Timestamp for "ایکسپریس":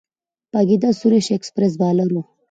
1.31-1.73